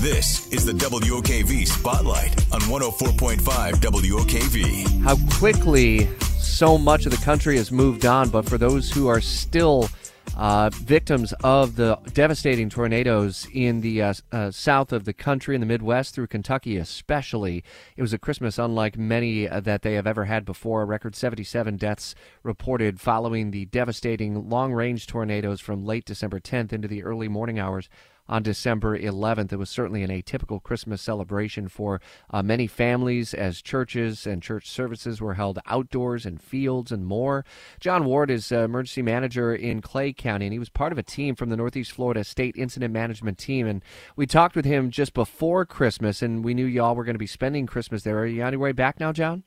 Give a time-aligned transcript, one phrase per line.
[0.00, 3.38] This is the WOKV Spotlight on 104.5
[3.72, 5.02] WOKV.
[5.02, 6.08] How quickly
[6.38, 9.90] so much of the country has moved on, but for those who are still
[10.38, 15.60] uh, victims of the devastating tornadoes in the uh, uh, south of the country, in
[15.60, 17.62] the Midwest, through Kentucky especially.
[17.94, 20.80] It was a Christmas unlike many uh, that they have ever had before.
[20.80, 26.72] A record 77 deaths reported following the devastating long range tornadoes from late December 10th
[26.72, 27.90] into the early morning hours
[28.30, 29.52] on December 11th.
[29.52, 32.00] It was certainly an atypical Christmas celebration for
[32.30, 37.44] uh, many families as churches and church services were held outdoors in fields and more.
[37.80, 41.02] John Ward is uh, emergency manager in Clay County, and he was part of a
[41.02, 43.66] team from the Northeast Florida State Incident Management Team.
[43.66, 43.82] And
[44.14, 47.26] we talked with him just before Christmas, and we knew y'all were going to be
[47.26, 48.20] spending Christmas there.
[48.20, 49.42] Are you on your way back now, John?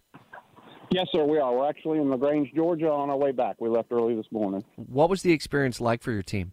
[0.91, 1.55] Yes, sir, we are.
[1.55, 3.55] We're actually in LaGrange, Georgia on our way back.
[3.59, 4.63] We left early this morning.
[4.75, 6.52] What was the experience like for your team?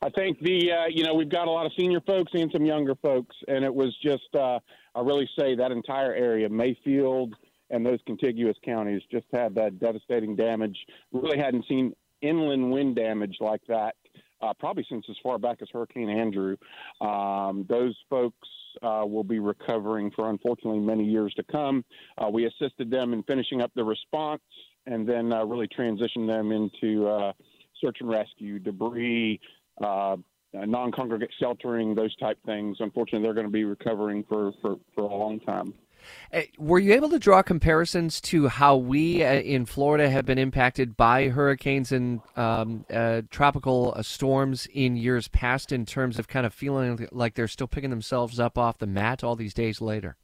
[0.00, 2.64] I think the uh, you know we've got a lot of senior folks and some
[2.64, 4.58] younger folks, and it was just uh,
[4.94, 7.34] I really say that entire area, Mayfield
[7.70, 10.76] and those contiguous counties, just had that devastating damage.
[11.12, 13.94] Really hadn't seen inland wind damage like that
[14.40, 16.56] uh, probably since as far back as Hurricane Andrew.
[17.00, 18.48] Um, those folks
[18.82, 21.84] uh, will be recovering for unfortunately many years to come.
[22.16, 24.42] Uh, we assisted them in finishing up the response
[24.86, 27.32] and then uh, really transitioned them into uh,
[27.80, 29.40] search and rescue, debris,
[29.80, 30.16] uh,
[30.54, 32.78] non-congregate sheltering, those type things.
[32.80, 35.74] Unfortunately, they're going to be recovering for, for, for a long time.
[36.32, 40.38] Uh, were you able to draw comparisons to how we uh, in Florida have been
[40.38, 46.46] impacted by hurricanes and um, uh, tropical storms in years past in terms of kind
[46.46, 50.16] of feeling like they're still picking themselves up off the mat all these days later?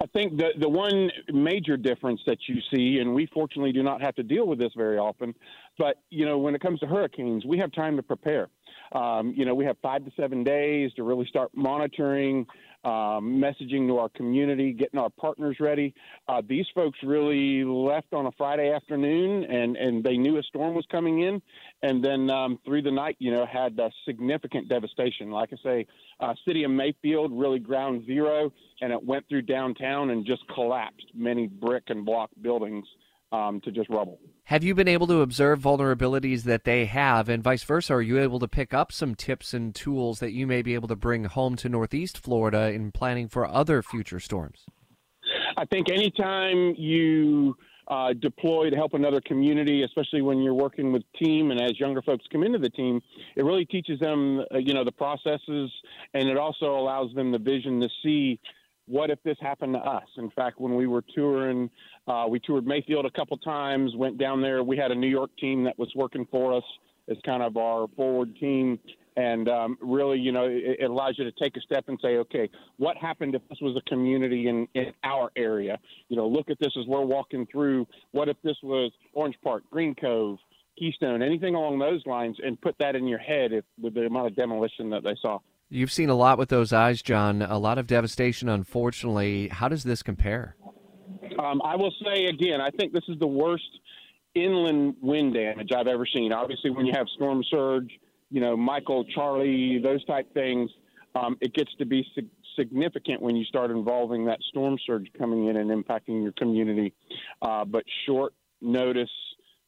[0.00, 4.00] I think the the one major difference that you see, and we fortunately do not
[4.00, 5.34] have to deal with this very often,
[5.78, 8.48] but you know when it comes to hurricanes, we have time to prepare.
[8.92, 12.46] Um, you know, we have five to seven days to really start monitoring,
[12.84, 15.94] um, messaging to our community, getting our partners ready.
[16.28, 20.74] Uh, these folks really left on a Friday afternoon, and and they knew a storm
[20.74, 21.40] was coming in,
[21.82, 25.30] and then um, through the night, you know, had uh, significant devastation.
[25.30, 25.86] Like I say,
[26.20, 31.06] uh, city of Mayfield really ground zero, and it went through downtown and just collapsed
[31.14, 32.86] many brick and block buildings
[33.32, 34.20] um, to just rubble.
[34.44, 37.94] Have you been able to observe vulnerabilities that they have, and vice versa?
[37.94, 40.88] Are you able to pick up some tips and tools that you may be able
[40.88, 44.66] to bring home to Northeast Florida in planning for other future storms?
[45.56, 47.56] I think anytime you
[47.88, 52.02] uh, deploy to help another community, especially when you're working with team and as younger
[52.02, 53.00] folks come into the team,
[53.36, 55.70] it really teaches them, uh, you know, the processes,
[56.14, 58.38] and it also allows them the vision to see
[58.86, 60.06] what if this happened to us?
[60.16, 61.70] In fact, when we were touring,
[62.06, 64.62] uh, we toured Mayfield a couple times, went down there.
[64.62, 66.64] We had a New York team that was working for us
[67.08, 68.78] as kind of our forward team.
[69.16, 72.16] And um, really, you know, it, it, allows you to take a step and say,
[72.16, 72.48] okay,
[72.78, 75.78] what happened if this was a community in, in our area?
[76.08, 77.86] You know, look at this as we're walking through.
[78.12, 80.38] What if this was Orange Park, Green Cove,
[80.78, 84.28] Keystone, anything along those lines, and put that in your head if, with the amount
[84.28, 85.38] of demolition that they saw.
[85.74, 87.40] You've seen a lot with those eyes, John.
[87.40, 89.48] A lot of devastation, unfortunately.
[89.48, 90.54] How does this compare?
[91.38, 93.64] Um, I will say again, I think this is the worst
[94.34, 96.30] inland wind damage I've ever seen.
[96.30, 97.90] Obviously, when you have storm surge,
[98.30, 100.70] you know, Michael, Charley, those type things,
[101.14, 105.46] um, it gets to be sig- significant when you start involving that storm surge coming
[105.46, 106.92] in and impacting your community.
[107.40, 109.08] Uh, but short notice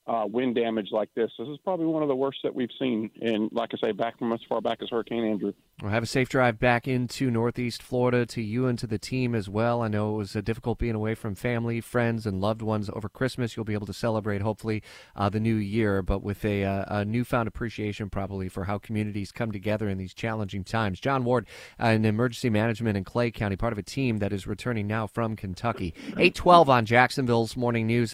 [0.07, 1.31] uh, wind damage like this.
[1.39, 4.19] This is probably one of the worst that we've seen, and like I say, back
[4.19, 5.53] from as far back as Hurricane Andrew.
[5.81, 9.35] Well, have a safe drive back into Northeast Florida to you and to the team
[9.35, 9.83] as well.
[9.83, 13.09] I know it was uh, difficult being away from family, friends, and loved ones over
[13.09, 13.56] Christmas.
[13.56, 14.83] You'll be able to celebrate, hopefully,
[15.17, 19.33] uh, the new year, but with a, uh, a, newfound appreciation probably for how communities
[19.33, 21.00] come together in these challenging times.
[21.00, 21.47] John Ward,
[21.79, 25.35] in emergency management in Clay County, part of a team that is returning now from
[25.37, 25.95] Kentucky.
[26.09, 28.13] 812 on Jacksonville's Morning News.